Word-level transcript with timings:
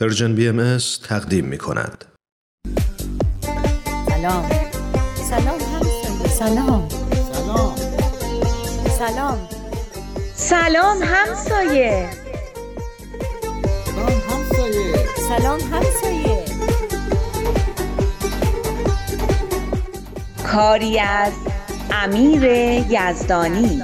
پرژن 0.00 0.34
بی 0.34 0.48
ام 0.48 0.78
تقدیم 1.08 1.44
می 1.44 1.58
کند. 1.58 2.04
سلام. 4.08 4.50
سلام 5.30 5.60
همسایه. 5.60 6.28
سلام 6.28 6.88
سلام. 7.32 7.76
سلام. 8.98 9.48
سلام 10.34 11.02
همسایه. 11.02 12.10
سلام 13.84 14.22
همسایه. 14.30 14.94
سلام 15.28 15.60
همسایه. 15.60 16.44
کاری 20.52 20.98
از 20.98 21.32
امیر 21.90 22.42
یزدانی. 22.90 23.82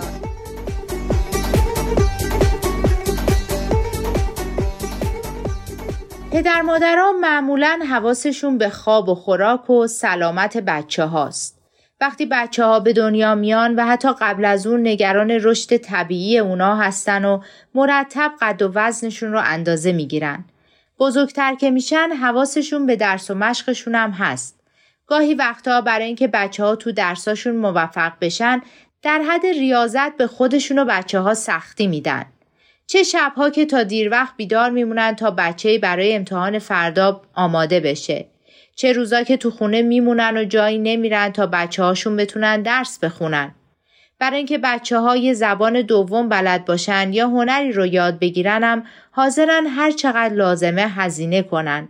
پدر 6.35 6.63
مادرها 6.63 7.13
معمولا 7.13 7.81
حواسشون 7.91 8.59
به 8.59 8.71
خواب 8.71 9.09
و 9.09 9.15
خوراک 9.15 9.71
و 9.71 9.87
سلامت 9.87 10.57
بچه 10.57 11.05
هاست. 11.05 11.59
وقتی 12.01 12.27
بچه 12.27 12.65
ها 12.65 12.81
به 12.81 12.93
دنیا 12.93 13.35
میان 13.35 13.75
و 13.75 13.87
حتی 13.87 14.09
قبل 14.21 14.45
از 14.45 14.67
اون 14.67 14.81
نگران 14.81 15.31
رشد 15.31 15.77
طبیعی 15.77 16.39
اونا 16.39 16.77
هستن 16.77 17.25
و 17.25 17.41
مرتب 17.75 18.33
قد 18.41 18.63
و 18.63 18.73
وزنشون 18.75 19.33
رو 19.33 19.41
اندازه 19.45 19.93
می‌گیرن. 19.93 20.45
بزرگتر 20.99 21.55
که 21.55 21.71
میشن 21.71 22.09
حواسشون 22.23 22.87
به 22.87 22.97
درس 22.97 23.31
و 23.31 23.35
مشقشون 23.35 23.95
هم 23.95 24.11
هست. 24.11 24.61
گاهی 25.07 25.35
وقتها 25.35 25.81
برای 25.81 26.07
اینکه 26.07 26.29
بچه 26.29 26.65
ها 26.65 26.77
تو 26.77 26.93
درساشون 26.93 27.57
موفق 27.57 28.13
بشن 28.21 28.63
در 29.03 29.23
حد 29.29 29.47
ریاضت 29.47 30.17
به 30.17 30.27
خودشون 30.27 30.79
و 30.79 30.85
بچه 30.85 31.21
ها 31.21 31.35
سختی 31.35 31.87
میدن. 31.87 32.27
چه 32.87 33.03
شبها 33.03 33.51
که 33.51 33.67
تا 33.67 33.83
دیر 33.83 34.11
وقت 34.11 34.37
بیدار 34.37 34.71
میمونن 34.71 35.17
تا 35.17 35.31
بچه 35.31 35.79
برای 35.79 36.15
امتحان 36.15 36.59
فردا 36.59 37.23
آماده 37.35 37.81
بشه. 37.81 38.27
چه 38.77 38.93
روزا 38.93 39.23
که 39.23 39.37
تو 39.37 39.51
خونه 39.51 39.83
میمونن 39.83 40.37
و 40.37 40.45
جایی 40.45 40.79
نمیرن 40.79 41.33
تا 41.33 41.47
بچه 41.47 41.83
هاشون 41.83 42.17
بتونن 42.17 42.63
درس 42.63 42.99
بخونن. 42.99 43.55
برای 44.19 44.37
اینکه 44.37 44.59
بچه 44.59 44.99
ها 44.99 45.17
یه 45.17 45.35
زبان 45.35 45.83
دوم 45.83 46.29
بلد 46.29 46.65
باشن 46.65 47.13
یا 47.13 47.29
هنری 47.29 47.73
رو 47.73 47.87
یاد 47.87 48.19
بگیرنم 48.19 48.87
حاضرن 49.11 49.67
هر 49.67 49.91
چقدر 49.91 50.35
لازمه 50.35 50.83
هزینه 50.83 51.43
کنن. 51.43 51.89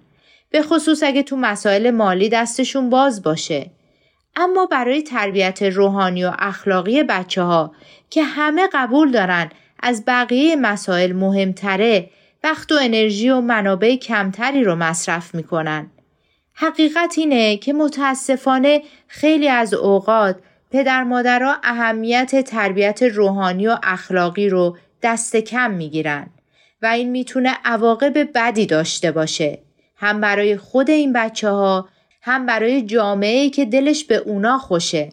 به 0.51 0.63
خصوص 0.63 1.03
اگه 1.03 1.23
تو 1.23 1.37
مسائل 1.37 1.91
مالی 1.91 2.29
دستشون 2.29 2.91
باز 2.91 3.23
باشه. 3.23 3.71
اما 4.37 4.67
برای 4.67 5.03
تربیت 5.03 5.63
روحانی 5.63 6.25
و 6.25 6.33
اخلاقی 6.39 7.03
بچه 7.03 7.43
ها 7.43 7.75
که 8.11 8.23
همه 8.23 8.69
قبول 8.73 9.11
دارن 9.11 9.51
از 9.87 10.05
بقیه 10.07 10.57
مسائل 10.57 11.13
مهمتره 11.13 12.11
وقت 12.45 12.73
و 12.73 12.79
انرژی 12.83 13.31
و 13.31 13.41
منابع 13.41 13.97
کمتری 13.97 14.65
رو 14.65 14.75
مصرف 14.75 15.35
می‌کنن. 15.35 15.91
حقیقت 16.55 17.15
اینه 17.17 17.57
که 17.57 17.73
متاسفانه 17.73 18.83
خیلی 19.07 19.49
از 19.49 19.75
اوقات 19.75 20.37
پدر 20.71 21.05
مادرها 21.05 21.57
اهمیت 21.65 22.45
تربیت 22.45 23.03
روحانی 23.03 23.67
و 23.67 23.77
اخلاقی 23.83 24.49
رو 24.49 24.77
دست 25.03 25.37
کم 25.37 25.71
می‌گیرن 25.71 26.27
و 26.83 26.87
این 26.87 27.11
می‌تونه 27.11 27.57
عواقب 27.65 28.29
بدی 28.35 28.67
داشته 28.67 29.13
باشه 29.13 29.59
هم 29.97 30.21
برای 30.21 30.57
خود 30.57 30.91
این 30.91 31.13
بچه 31.13 31.51
ها 31.51 31.89
هم 32.23 32.47
برای 32.47 32.83
جامعه 32.83 33.51
که 33.51 33.65
دلش 33.65 34.05
به 34.05 34.17
اونا 34.17 34.59
خوشه 34.59 35.13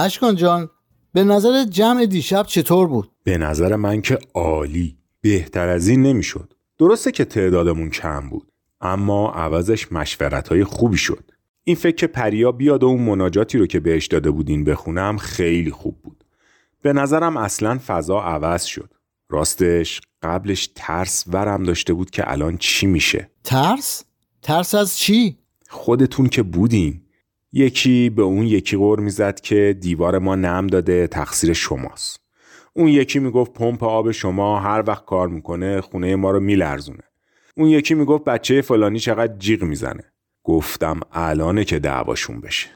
اشکان 0.00 0.36
جان 0.36 0.70
به 1.12 1.24
نظر 1.24 1.64
جمع 1.64 2.06
دیشب 2.06 2.46
چطور 2.46 2.86
بود؟ 2.86 3.10
به 3.24 3.38
نظر 3.38 3.76
من 3.76 4.02
که 4.02 4.18
عالی 4.34 4.96
بهتر 5.20 5.68
از 5.68 5.88
این 5.88 6.02
نمی‌شد 6.02 6.52
درسته 6.78 7.12
که 7.12 7.24
تعدادمون 7.24 7.90
کم 7.90 8.28
بود 8.28 8.52
اما 8.80 9.30
عوضش 9.30 9.92
مشورت 9.92 10.48
های 10.48 10.64
خوبی 10.64 10.96
شد 10.96 11.30
این 11.64 11.76
فکر 11.76 11.96
که 11.96 12.06
پریا 12.06 12.52
بیاد 12.52 12.82
و 12.82 12.86
اون 12.86 13.02
مناجاتی 13.02 13.58
رو 13.58 13.66
که 13.66 13.80
بهش 13.80 14.06
داده 14.06 14.30
بودین 14.30 14.64
بخونم 14.64 15.16
خیلی 15.16 15.70
خوب 15.70 16.02
بود 16.02 16.24
به 16.82 16.92
نظرم 16.92 17.36
اصلا 17.36 17.80
فضا 17.86 18.20
عوض 18.20 18.64
شد 18.64 18.94
راستش 19.28 20.00
قبلش 20.22 20.70
ترس 20.74 21.24
ورم 21.26 21.62
داشته 21.62 21.92
بود 21.92 22.10
که 22.10 22.32
الان 22.32 22.56
چی 22.56 22.86
میشه 22.86 23.30
ترس؟ 23.44 24.04
ترس 24.42 24.74
از 24.74 24.98
چی؟ 24.98 25.38
خودتون 25.68 26.28
که 26.28 26.42
بودین 26.42 27.00
یکی 27.52 28.10
به 28.10 28.22
اون 28.22 28.46
یکی 28.46 28.76
غور 28.76 29.00
می‌زد 29.00 29.40
که 29.40 29.76
دیوار 29.80 30.18
ما 30.18 30.34
نم 30.34 30.66
داده 30.66 31.06
تقصیر 31.06 31.52
شماست. 31.52 32.20
اون 32.74 32.88
یکی 32.88 33.18
می‌گفت 33.18 33.52
پمپ 33.52 33.84
آب 33.84 34.10
شما 34.10 34.60
هر 34.60 34.84
وقت 34.86 35.04
کار 35.04 35.28
می‌کنه 35.28 35.80
خونه 35.80 36.16
ما 36.16 36.30
رو 36.30 36.40
میلرزونه. 36.40 37.02
اون 37.56 37.68
یکی 37.68 37.94
می‌گفت 37.94 38.24
بچه 38.24 38.62
فلانی 38.62 38.98
چقدر 38.98 39.36
جیغ 39.38 39.62
می‌زنه. 39.62 40.04
گفتم 40.44 41.00
الانه 41.12 41.64
که 41.64 41.78
دعواشون 41.78 42.40
بشه. 42.40 42.68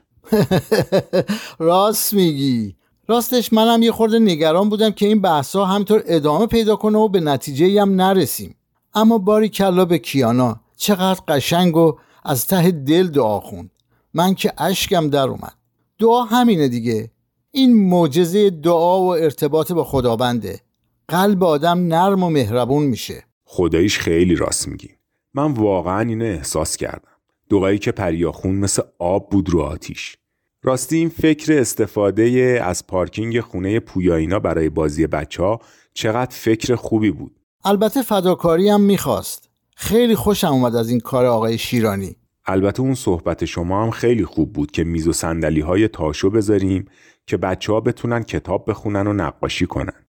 راست 1.58 2.14
میگی. 2.14 2.76
راستش 3.08 3.52
منم 3.52 3.82
یه 3.82 3.92
خورده 3.92 4.18
نگران 4.18 4.68
بودم 4.68 4.90
که 4.90 5.06
این 5.06 5.20
بحثا 5.20 5.64
همینطور 5.64 6.02
ادامه 6.06 6.46
پیدا 6.46 6.76
کنه 6.76 6.98
و 6.98 7.08
به 7.08 7.20
نتیجه 7.20 7.82
هم 7.82 8.00
نرسیم. 8.00 8.56
اما 8.94 9.18
باری 9.18 9.48
کلا 9.48 9.84
به 9.84 9.98
کیانا 9.98 10.60
چقدر 10.76 11.20
قشنگ 11.28 11.76
و 11.76 11.98
از 12.24 12.46
ته 12.46 12.70
دل 12.70 13.08
دعا 13.08 13.40
خوند. 13.40 13.70
من 14.14 14.34
که 14.34 14.52
اشکم 14.58 15.10
در 15.10 15.28
اومد. 15.28 15.54
دعا 15.98 16.22
همینه 16.22 16.68
دیگه. 16.68 17.10
این 17.50 17.88
معجزه 17.88 18.50
دعا 18.50 19.00
و 19.00 19.14
ارتباط 19.14 19.72
با 19.72 19.84
خداونده. 19.84 20.60
قلب 21.08 21.44
آدم 21.44 21.78
نرم 21.78 22.22
و 22.22 22.30
مهربون 22.30 22.82
میشه. 22.82 23.24
خداییش 23.44 23.98
خیلی 23.98 24.34
راست 24.34 24.68
میگی. 24.68 24.90
من 25.34 25.52
واقعا 25.52 26.00
اینو 26.00 26.24
احساس 26.24 26.76
کردم. 26.76 27.12
دعایی 27.50 27.78
که 27.78 27.92
پریاخون 27.92 28.54
مثل 28.54 28.82
آب 28.98 29.30
بود 29.30 29.50
رو 29.50 29.60
آتیش. 29.60 30.16
راستی 30.62 30.96
این 30.96 31.08
فکر 31.08 31.60
استفاده 31.60 32.60
از 32.64 32.86
پارکینگ 32.86 33.40
خونه 33.40 33.80
پویایینا 33.80 34.38
برای 34.38 34.68
بازی 34.68 35.06
بچه 35.06 35.42
ها 35.42 35.60
چقدر 35.94 36.36
فکر 36.36 36.74
خوبی 36.74 37.10
بود. 37.10 37.40
البته 37.64 38.02
فداکاری 38.02 38.68
هم 38.68 38.80
می‌خواست. 38.80 39.48
خیلی 39.76 40.14
خوشم 40.14 40.52
اومد 40.52 40.76
از 40.76 40.90
این 40.90 41.00
کار 41.00 41.26
آقای 41.26 41.58
شیرانی. 41.58 42.16
البته 42.46 42.80
اون 42.80 42.94
صحبت 42.94 43.44
شما 43.44 43.82
هم 43.82 43.90
خیلی 43.90 44.24
خوب 44.24 44.52
بود 44.52 44.70
که 44.70 44.84
میز 44.84 45.08
و 45.08 45.12
سندلی 45.12 45.60
های 45.60 45.88
تاشو 45.88 46.30
بذاریم 46.30 46.88
که 47.26 47.36
بچه 47.36 47.72
ها 47.72 47.80
بتونن 47.80 48.22
کتاب 48.22 48.70
بخونن 48.70 49.06
و 49.06 49.12
نقاشی 49.12 49.66
کنن. 49.66 50.06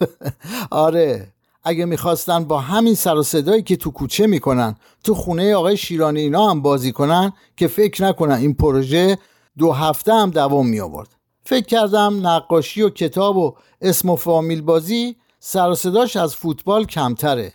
آره 0.70 1.32
اگه 1.64 1.84
می‌خواستن 1.84 2.44
با 2.44 2.58
همین 2.58 2.94
سر 2.94 3.14
و 3.14 3.22
صدایی 3.22 3.62
که 3.62 3.76
تو 3.76 3.90
کوچه 3.90 4.26
می‌کنن 4.26 4.76
تو 5.04 5.14
خونه 5.14 5.54
آقای 5.54 5.76
شیرانی 5.76 6.20
اینا 6.20 6.50
هم 6.50 6.62
بازی 6.62 6.92
کنن 6.92 7.32
که 7.56 7.68
فکر 7.68 8.04
نکنن 8.04 8.34
این 8.34 8.54
پروژه 8.54 9.18
دو 9.58 9.72
هفته 9.72 10.14
هم 10.14 10.30
دوام 10.30 10.68
می 10.68 10.80
آورد 10.80 11.08
فکر 11.44 11.66
کردم 11.66 12.26
نقاشی 12.26 12.82
و 12.82 12.90
کتاب 12.90 13.36
و 13.36 13.56
اسم 13.80 14.10
و 14.10 14.16
فامیل 14.16 14.62
بازی 14.62 15.16
سر 15.40 15.70
و 15.70 15.74
صداش 15.74 16.16
از 16.16 16.36
فوتبال 16.36 16.84
کمتره. 16.84 17.52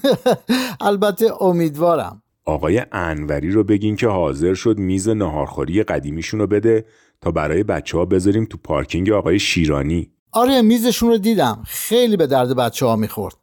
البته 0.80 1.42
امیدوارم. 1.42 2.22
آقای 2.44 2.82
انوری 2.92 3.50
رو 3.50 3.64
بگین 3.64 3.96
که 3.96 4.08
حاضر 4.08 4.54
شد 4.54 4.78
میز 4.78 5.08
نهارخوری 5.08 5.82
قدیمیشون 5.82 6.40
رو 6.40 6.46
بده 6.46 6.84
تا 7.20 7.30
برای 7.30 7.62
بچه 7.62 7.98
ها 7.98 8.04
بذاریم 8.04 8.44
تو 8.44 8.58
پارکینگ 8.64 9.10
آقای 9.10 9.38
شیرانی. 9.38 10.10
آره 10.32 10.62
میزشون 10.62 11.08
رو 11.08 11.18
دیدم. 11.18 11.62
خیلی 11.66 12.16
به 12.16 12.26
درد 12.26 12.56
بچه 12.56 12.86
ها 12.86 12.96
می‌خورد. 12.96 13.34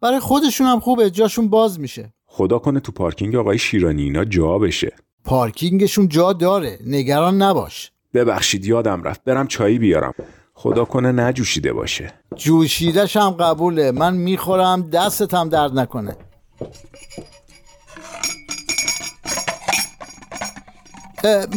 برای 0.00 0.20
خودشون 0.20 0.66
هم 0.66 0.80
خوبه 0.80 1.10
جاشون 1.10 1.48
باز 1.48 1.80
میشه. 1.80 2.12
خدا 2.26 2.58
کنه 2.58 2.80
تو 2.80 2.92
پارکینگ 2.92 3.36
آقای 3.36 3.58
شیرانی 3.58 4.02
اینا 4.02 4.24
جا 4.24 4.58
بشه. 4.58 4.92
پارکینگشون 5.24 6.08
جا 6.08 6.32
داره. 6.32 6.78
نگران 6.86 7.42
نباش. 7.42 7.92
ببخشید 8.14 8.64
یادم 8.64 9.02
رفت. 9.02 9.24
برم 9.24 9.46
چایی 9.46 9.78
بیارم. 9.78 10.14
خدا 10.54 10.84
کنه 10.84 11.12
نجوشیده 11.12 11.72
باشه. 11.72 12.12
جوشیدش 12.36 13.16
هم 13.16 13.30
قبوله. 13.30 13.90
من 13.90 14.16
می‌خورم 14.16 14.90
دستتم 14.90 15.48
درد 15.48 15.78
نکنه. 15.78 16.16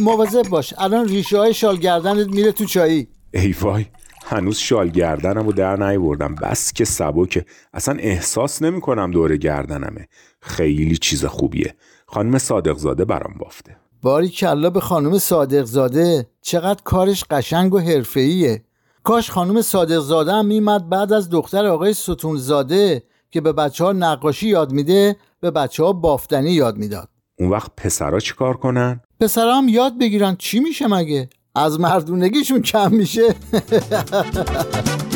مواظب 0.00 0.42
باش. 0.42 0.74
الان 0.78 1.08
ریشه 1.08 1.38
های 1.38 1.54
شال 1.54 1.76
گردنت 1.76 2.28
میره 2.28 2.52
تو 2.52 2.64
چایی. 2.64 3.08
ای 3.34 3.54
وای 3.60 3.86
هنوز 4.24 4.58
شال 4.58 4.88
گردنم 4.88 5.46
و 5.46 5.52
در 5.52 5.76
نیوردم 5.76 6.34
بس 6.34 6.72
که 6.72 6.84
سبکه 6.84 7.44
اصلا 7.74 7.96
احساس 7.98 8.62
نمی 8.62 8.80
کنم 8.80 9.10
دور 9.10 9.36
گردنمه. 9.36 10.08
خیلی 10.40 10.96
چیز 10.96 11.24
خوبیه. 11.24 11.74
خانم 12.06 12.38
صادقزاده 12.38 13.04
برام 13.04 13.34
بافته. 13.38 13.76
باری 14.02 14.28
کلا 14.28 14.70
به 14.70 14.80
خانم 14.80 15.18
صادقزاده. 15.18 16.26
چقدر 16.42 16.82
کارش 16.84 17.24
قشنگ 17.30 17.74
و 17.74 17.78
حرفه‌ایه. 17.78 18.64
کاش 19.02 19.30
خانم 19.30 19.62
صادقزاده 19.62 20.32
هم 20.32 20.46
میمد 20.46 20.88
بعد 20.88 21.12
از 21.12 21.30
دختر 21.30 21.66
آقای 21.66 21.94
ستونزاده 21.94 23.02
که 23.30 23.40
به 23.40 23.52
بچه 23.52 23.84
ها 23.84 23.92
نقاشی 23.92 24.48
یاد 24.48 24.72
میده 24.72 25.16
به 25.40 25.50
بچه 25.50 25.84
ها 25.84 25.92
بافتنی 25.92 26.50
یاد 26.50 26.76
می‌داد. 26.76 27.08
اون 27.38 27.50
وقت 27.50 27.70
پسرا 27.76 28.20
چی 28.20 28.34
کار 28.34 28.56
کنن؟ 28.56 29.00
پسرا 29.20 29.54
هم 29.54 29.68
یاد 29.68 29.98
بگیرن 29.98 30.36
چی 30.38 30.60
میشه 30.60 30.86
مگه 30.86 31.28
از 31.54 31.80
مردونگیشون 31.80 32.62
کم 32.62 32.92
میشه 32.92 33.34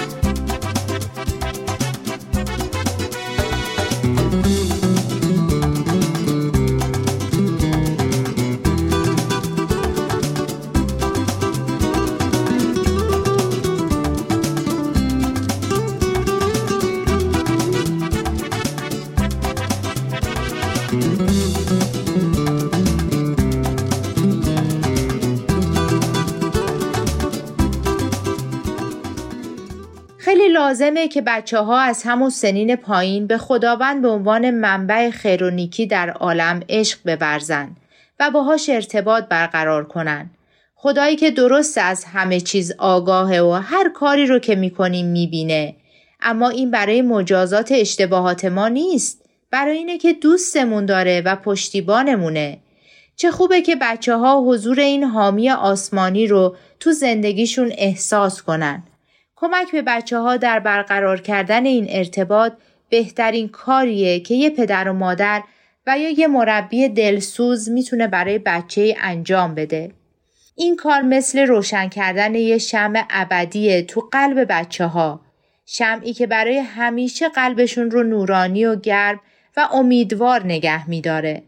لازمه 30.72 31.08
که 31.08 31.22
بچه 31.22 31.58
ها 31.58 31.80
از 31.80 32.02
همون 32.02 32.30
سنین 32.30 32.76
پایین 32.76 33.26
به 33.26 33.38
خداوند 33.38 34.02
به 34.02 34.08
عنوان 34.08 34.50
منبع 34.50 35.10
خیر 35.10 35.44
و 35.44 35.50
نیکی 35.50 35.86
در 35.86 36.10
عالم 36.10 36.60
عشق 36.68 36.98
بورزن 37.04 37.76
و 38.20 38.30
باهاش 38.30 38.68
ارتباط 38.68 39.24
برقرار 39.24 39.84
کنن. 39.84 40.30
خدایی 40.74 41.16
که 41.16 41.30
درست 41.30 41.78
از 41.78 42.04
همه 42.04 42.40
چیز 42.40 42.72
آگاهه 42.78 43.40
و 43.40 43.50
هر 43.50 43.88
کاری 43.88 44.26
رو 44.26 44.38
که 44.38 44.54
می‌کنیم 44.54 45.06
می‌بینه. 45.06 45.76
اما 46.20 46.48
این 46.48 46.70
برای 46.70 47.02
مجازات 47.02 47.72
اشتباهات 47.72 48.44
ما 48.44 48.68
نیست. 48.68 49.24
برای 49.50 49.76
اینه 49.76 49.98
که 49.98 50.12
دوستمون 50.12 50.86
داره 50.86 51.22
و 51.24 51.36
پشتیبانمونه. 51.36 52.58
چه 53.16 53.30
خوبه 53.30 53.62
که 53.62 53.76
بچه 53.80 54.16
ها 54.16 54.40
حضور 54.40 54.80
این 54.80 55.04
حامی 55.04 55.50
آسمانی 55.50 56.26
رو 56.26 56.56
تو 56.80 56.92
زندگیشون 56.92 57.72
احساس 57.78 58.42
کنن. 58.42 58.82
کمک 59.42 59.72
به 59.72 59.82
بچه 59.82 60.18
ها 60.18 60.36
در 60.36 60.58
برقرار 60.58 61.20
کردن 61.20 61.66
این 61.66 61.86
ارتباط 61.88 62.52
بهترین 62.88 63.48
کاریه 63.48 64.20
که 64.20 64.34
یه 64.34 64.50
پدر 64.50 64.88
و 64.88 64.92
مادر 64.92 65.42
و 65.86 65.98
یا 65.98 66.10
یه 66.10 66.26
مربی 66.26 66.88
دلسوز 66.88 67.70
می‌تونه 67.70 68.06
برای 68.06 68.38
بچه 68.38 68.96
انجام 69.00 69.54
بده. 69.54 69.92
این 70.56 70.76
کار 70.76 71.02
مثل 71.02 71.46
روشن 71.46 71.88
کردن 71.88 72.34
یه 72.34 72.58
شمع 72.58 73.04
ابدیه 73.10 73.82
تو 73.82 74.08
قلب 74.12 74.46
بچه 74.48 74.86
ها. 74.86 75.20
شمعی 75.66 76.12
که 76.12 76.26
برای 76.26 76.58
همیشه 76.58 77.28
قلبشون 77.28 77.90
رو 77.90 78.02
نورانی 78.02 78.64
و 78.64 78.76
گرم 78.76 79.20
و 79.56 79.68
امیدوار 79.72 80.44
نگه 80.44 80.90
میداره. 80.90 81.42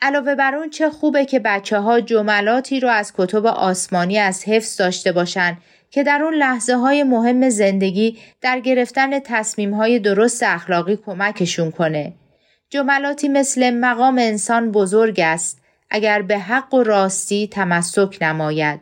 علاوه 0.00 0.34
بر 0.34 0.54
اون 0.54 0.70
چه 0.70 0.90
خوبه 0.90 1.24
که 1.24 1.38
بچه 1.38 1.78
ها 1.78 2.00
جملاتی 2.00 2.80
رو 2.80 2.88
از 2.88 3.12
کتب 3.16 3.46
آسمانی 3.46 4.18
از 4.18 4.44
حفظ 4.44 4.76
داشته 4.76 5.12
باشن 5.12 5.58
که 5.92 6.02
در 6.02 6.22
اون 6.22 6.34
لحظه 6.34 6.76
های 6.76 7.02
مهم 7.02 7.48
زندگی 7.48 8.18
در 8.40 8.60
گرفتن 8.60 9.18
تصمیم 9.18 9.74
های 9.74 9.98
درست 9.98 10.42
اخلاقی 10.42 10.96
کمکشون 10.96 11.70
کنه. 11.70 12.12
جملاتی 12.70 13.28
مثل 13.28 13.70
مقام 13.70 14.18
انسان 14.18 14.72
بزرگ 14.72 15.20
است 15.20 15.60
اگر 15.90 16.22
به 16.22 16.38
حق 16.38 16.74
و 16.74 16.82
راستی 16.82 17.48
تمسک 17.48 18.18
نماید 18.20 18.80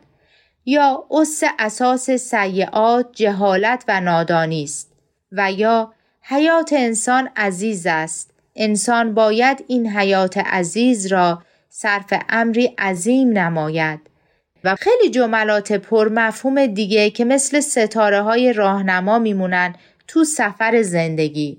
یا 0.65 1.03
اس 1.11 1.43
اساس 1.59 2.11
سیعات 2.11 3.09
جهالت 3.11 3.83
و 3.87 4.01
نادانی 4.01 4.63
است 4.63 4.91
و 5.31 5.51
یا 5.51 5.93
حیات 6.21 6.73
انسان 6.73 7.29
عزیز 7.35 7.85
است 7.85 8.33
انسان 8.55 9.13
باید 9.13 9.63
این 9.67 9.89
حیات 9.89 10.37
عزیز 10.37 11.07
را 11.07 11.41
صرف 11.69 12.13
امری 12.29 12.65
عظیم 12.65 13.29
نماید 13.37 14.10
و 14.63 14.75
خیلی 14.75 15.09
جملات 15.09 15.71
پر 15.71 16.09
مفهوم 16.09 16.65
دیگه 16.65 17.09
که 17.09 17.25
مثل 17.25 17.59
ستاره 17.59 18.21
های 18.21 18.53
راهنما 18.53 19.19
میمونن 19.19 19.75
تو 20.07 20.23
سفر 20.23 20.81
زندگی. 20.81 21.57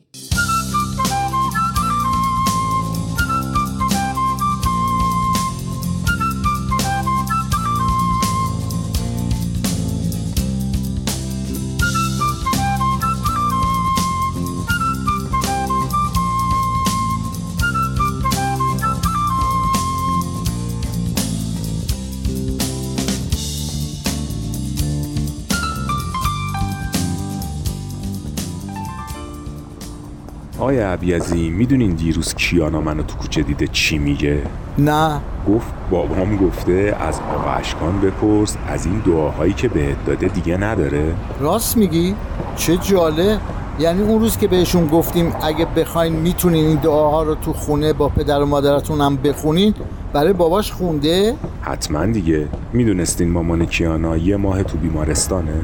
آیا 30.62 30.92
عبیزی 30.92 31.50
می‌دونین 31.50 31.90
دیروز 31.90 32.34
کیانا 32.34 32.80
منو 32.80 33.02
تو 33.02 33.16
کوچه 33.16 33.42
دیده 33.42 33.66
چی 33.66 33.98
میگه؟ 33.98 34.42
نه 34.78 35.20
گفت 35.48 35.72
بابام 35.90 36.36
گفته 36.36 36.96
از 37.00 37.20
آقا 37.36 37.50
اشکان 37.50 38.00
بپرس 38.00 38.56
از 38.66 38.86
این 38.86 38.98
دعاهایی 38.98 39.52
که 39.52 39.68
بهت 39.68 40.04
داده 40.06 40.28
دیگه 40.28 40.56
نداره 40.56 41.14
راست 41.40 41.76
میگی؟ 41.76 42.14
چه 42.56 42.76
جاله 42.76 43.38
یعنی 43.78 44.02
اون 44.02 44.20
روز 44.20 44.36
که 44.36 44.48
بهشون 44.48 44.86
گفتیم 44.86 45.32
اگه 45.42 45.66
بخواین 45.76 46.12
می‌تونین 46.12 46.66
این 46.66 46.76
دعاها 46.76 47.22
رو 47.22 47.34
تو 47.34 47.52
خونه 47.52 47.92
با 47.92 48.08
پدر 48.08 48.42
و 48.42 48.46
مادرتون 48.46 49.00
هم 49.00 49.16
بخونین 49.16 49.74
برای 50.12 50.32
باباش 50.32 50.72
خونده؟ 50.72 51.34
حتما 51.60 52.06
دیگه 52.06 52.48
می‌دونستین 52.72 53.30
مامان 53.30 53.66
کیانا 53.66 54.16
یه 54.16 54.36
ماه 54.36 54.62
تو 54.62 54.78
بیمارستانه؟ 54.78 55.60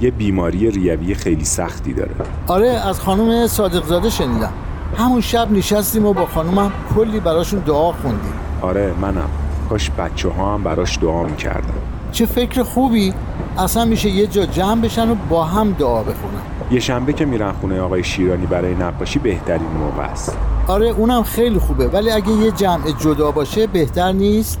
یه 0.00 0.10
بیماری 0.10 0.70
ریوی 0.70 1.14
خیلی 1.14 1.44
سختی 1.44 1.92
داره. 1.92 2.10
آره 2.46 2.68
از 2.68 3.00
خانم 3.00 3.46
صادقزاده 3.46 4.10
شنیدم. 4.10 4.52
همون 4.96 5.20
شب 5.20 5.52
نشستیم 5.52 6.06
و 6.06 6.12
با 6.12 6.26
خانومم 6.26 6.72
کلی 6.94 7.20
براشون 7.20 7.60
دعا 7.60 7.92
خوندیم. 7.92 8.32
آره 8.62 8.92
منم. 9.00 9.28
کاش 9.68 9.90
بچه 9.90 10.28
ها 10.28 10.54
هم 10.54 10.62
براش 10.62 10.98
دعا 10.98 11.22
می‌کردن. 11.22 11.74
چه 12.12 12.26
فکر 12.26 12.62
خوبی. 12.62 13.14
اصلا 13.58 13.84
میشه 13.84 14.08
یه 14.10 14.26
جا 14.26 14.46
جمع 14.46 14.80
بشن 14.80 15.10
و 15.10 15.14
با 15.28 15.44
هم 15.44 15.72
دعا 15.72 16.02
بخونن. 16.02 16.40
یه 16.70 16.80
شنبه 16.80 17.12
که 17.12 17.24
میرن 17.24 17.52
خونه 17.52 17.80
آقای 17.80 18.04
شیرانی 18.04 18.46
برای 18.46 18.74
نقاشی 18.74 19.18
بهترین 19.18 19.66
موقع 19.66 20.02
است. 20.02 20.36
آره 20.68 20.86
اونم 20.86 21.22
خیلی 21.22 21.58
خوبه. 21.58 21.88
ولی 21.88 22.10
اگه 22.10 22.32
یه 22.32 22.50
جمع 22.50 22.90
جدا 22.98 23.30
باشه 23.30 23.66
بهتر 23.66 24.12
نیست؟ 24.12 24.58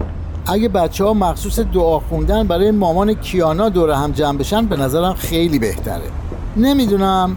اگه 0.50 0.68
بچه 0.68 1.04
ها 1.04 1.14
مخصوص 1.14 1.58
دعا 1.58 1.98
خوندن 1.98 2.46
برای 2.46 2.70
مامان 2.70 3.14
کیانا 3.14 3.68
دور 3.68 3.90
هم 3.90 4.12
جمع 4.12 4.38
بشن 4.38 4.66
به 4.66 4.76
نظرم 4.76 5.14
خیلی 5.14 5.58
بهتره. 5.58 6.02
نمی‌دونم 6.56 7.36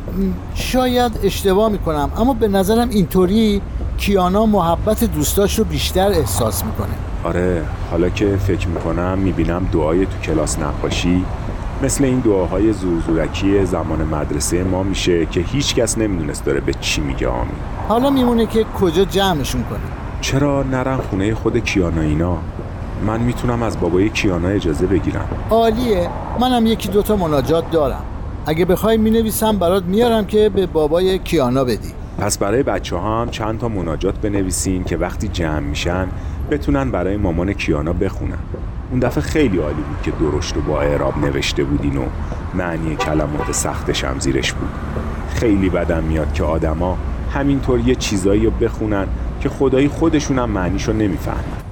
شاید 0.55 1.20
اشتباه 1.24 1.72
می‌کنم 1.72 2.12
اما 2.17 2.34
به 2.34 2.48
نظرم 2.48 2.89
اینطوری 2.89 3.62
کیانا 3.98 4.46
محبت 4.46 5.03
دوستاش 5.03 5.60
رو 5.60 5.65
بیشتر 5.65 6.08
احساس 6.08 6.65
می‌کنه. 6.65 6.93
آره 7.24 7.65
حالا 7.91 8.10
که 8.10 8.38
فکر 8.38 8.67
می‌کنم 8.67 9.17
می‌بینم 9.17 9.70
دعای 9.74 10.05
تو 10.05 10.17
کلاس 10.24 10.60
نقاشی 10.60 11.25
مثل 11.84 12.03
این 12.03 12.20
دعاهای 12.20 12.74
زورزورکی 12.74 13.65
زمان 13.65 14.03
مدرسه 14.03 14.63
ما 14.63 14.84
میشه 14.84 15.25
که 15.25 15.39
هیچ 15.39 15.75
کس 15.75 15.98
نمی‌دونست 15.98 16.46
داره 16.46 16.60
به 16.60 16.74
چی 16.82 17.01
میگه. 17.01 17.27
آمین. 17.27 17.55
حالا 17.88 18.10
میمونه 18.10 18.46
که 18.46 18.65
کجا 18.82 19.05
جمعشون 19.05 19.63
کنه. 19.63 19.79
چرا 20.22 20.63
نرم 20.63 21.01
خونه 21.10 21.36
خود 21.36 21.58
کیانا 21.58 22.01
اینا؟ 22.01 22.38
من 23.06 23.20
می‌تونم 23.22 23.64
از 23.64 23.80
بابای 23.80 24.10
کیانا 24.10 24.48
اجازه 24.48 24.88
بگیرم. 24.88 25.28
عالیه. 25.50 26.10
منم 26.40 26.66
یکی 26.66 26.90
دوتا 26.90 27.16
مناجات 27.16 27.72
دارم. 27.72 28.04
اگه 28.46 28.66
بخوای 28.66 28.98
می‌نویسم 28.98 29.58
برات 29.58 29.84
میارم 29.84 30.26
که 30.26 30.50
به 30.50 30.66
بابای 30.66 31.20
کیانا 31.20 31.64
بدی. 31.64 31.94
پس 32.18 32.38
برای 32.38 32.64
بچه 32.64 32.96
ها 32.96 33.22
هم 33.22 33.30
چند 33.30 33.60
تا 33.60 33.68
مناجات 33.68 34.16
بنویسین 34.22 34.84
که 34.84 34.98
وقتی 34.98 35.28
جمع 35.28 35.60
میشن 35.60 36.08
بتونن 36.52 36.92
برای 36.92 37.18
مامان 37.18 37.54
کیانا 37.54 37.94
بخونن. 37.94 38.38
اون 38.92 39.00
دفعه 39.00 39.24
خیلی 39.24 39.58
عالی 39.58 39.82
بود 39.82 40.02
که 40.04 40.12
درشت 40.12 40.58
و 40.58 40.62
با 40.62 40.82
اعراب 40.82 41.18
نوشته 41.18 41.64
بودین 41.64 41.98
و 41.98 42.04
معنی 42.54 42.96
کلمات 42.96 43.52
سختش 43.52 44.04
هم 44.04 44.20
زیرش 44.20 44.54
بود. 44.54 44.70
خیلی 45.34 45.70
بدم 45.70 46.04
میاد 46.04 46.34
که 46.34 46.44
آدما 46.44 46.98
همینطور 47.34 47.80
یه 47.80 47.96
چیزایی 47.96 48.46
رو 48.46 48.52
بخونن 48.52 49.08
که 49.42 49.50
خدایی 49.50 49.88
خودشونم 49.88 50.50
معنیشو 50.50 50.94
نمی‌فهمن. 50.94 51.62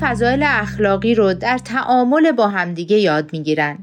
فضایل 0.00 0.42
اخلاقی 0.46 1.14
رو 1.14 1.34
در 1.34 1.58
تعامل 1.58 2.32
با 2.32 2.48
همدیگه 2.48 2.96
یاد 2.96 3.32
می‌گیرن. 3.32 3.78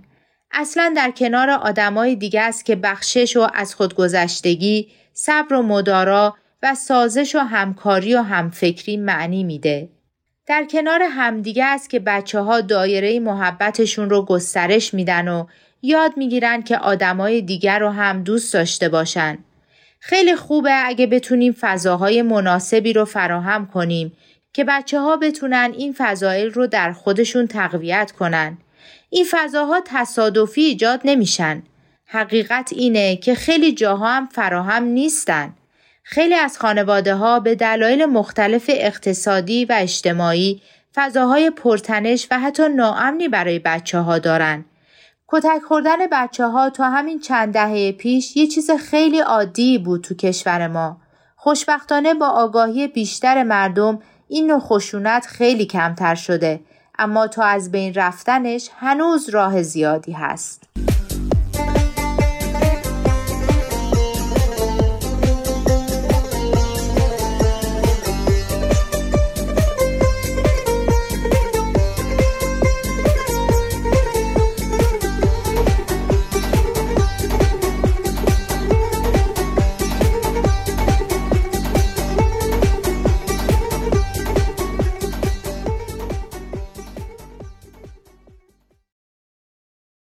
اصلا 0.52 0.94
در 0.96 1.12
کنار 1.12 1.50
آدمای 1.50 2.16
دیگه 2.16 2.42
است 2.42 2.66
که 2.66 2.76
بخشش 2.76 3.38
و 3.38 3.48
از 3.54 3.76
خودگذشتگی، 3.76 4.88
صبر 5.14 5.54
و 5.54 5.62
مدارا 5.62 6.36
و 6.64 6.76
سازش 6.76 7.36
و 7.36 7.40
همکاری 7.40 8.16
و 8.16 8.22
همفکری 8.22 8.98
معنی 8.98 9.44
میده. 9.44 9.90
در 10.48 10.66
کنار 10.72 11.02
همدیگه 11.02 11.66
است 11.66 11.90
که 11.90 12.00
بچه 12.00 12.40
ها 12.40 12.62
دایره 12.62 13.20
محبتشون 13.20 14.10
رو 14.10 14.26
گسترش 14.26 14.94
میدن 14.94 15.28
و 15.28 15.46
یاد 15.82 16.12
می‌گیرن 16.18 16.62
که 16.62 16.78
آدمای 16.78 17.42
دیگر 17.42 17.80
رو 17.80 17.90
هم 17.90 18.24
دوست 18.24 18.54
داشته 18.54 18.90
باشن. 18.90 19.38
خیلی 20.00 20.36
خوبه 20.36 20.86
اگه 20.86 21.08
بتونیم 21.08 21.56
فضاهای 21.60 22.22
مناسبی 22.22 22.94
رو 22.94 23.06
فراهم 23.06 23.68
کنیم 23.68 24.12
که 24.56 24.64
بچه 24.64 25.00
ها 25.00 25.18
بتونن 25.18 25.74
این 25.78 25.96
فضایل 25.98 26.52
رو 26.52 26.68
در 26.68 26.92
خودشون 26.92 27.48
تقویت 27.48 28.12
کنن. 28.12 28.58
این 29.10 29.26
فضاها 29.32 29.82
تصادفی 29.86 30.62
ایجاد 30.62 31.02
نمیشن. 31.06 31.64
حقیقت 32.06 32.74
اینه 32.74 33.16
که 33.16 33.36
خیلی 33.36 33.72
جاها 33.72 34.14
هم 34.14 34.26
فراهم 34.26 34.84
نیستن. 34.84 35.54
خیلی 36.04 36.34
از 36.34 36.58
خانواده 36.58 37.16
ها 37.16 37.40
به 37.40 37.56
دلایل 37.56 38.06
مختلف 38.06 38.66
اقتصادی 38.74 39.66
و 39.66 39.76
اجتماعی 39.78 40.62
فضاهای 40.96 41.50
پرتنش 41.50 42.28
و 42.32 42.40
حتی 42.40 42.70
ناامنی 42.70 43.28
برای 43.28 43.60
بچه 43.60 44.00
ها 44.00 44.20
دارن. 44.20 44.66
کتک 45.28 45.62
خوردن 45.68 46.08
بچه 46.12 46.46
ها 46.46 46.70
تا 46.70 46.90
همین 46.90 47.20
چند 47.20 47.54
دهه 47.54 47.92
پیش 47.92 48.38
یه 48.38 48.48
چیز 48.48 48.72
خیلی 48.72 49.20
عادی 49.20 49.78
بود 49.78 50.04
تو 50.04 50.16
کشور 50.16 50.68
ما. 50.68 51.02
خوشبختانه 51.36 52.14
با 52.14 52.28
آگاهی 52.28 52.88
بیشتر 52.88 53.44
مردم 53.44 54.00
این 54.28 54.48
نوع 54.48 54.60
خشونت 54.60 55.26
خیلی 55.26 55.66
کمتر 55.66 56.16
شده 56.16 56.60
اما 57.00 57.28
تا 57.28 57.44
از 57.44 57.72
بین 57.72 57.94
رفتنش 57.94 58.70
هنوز 58.78 59.30
راه 59.30 59.62
زیادی 59.62 60.12
هست. 60.12 60.64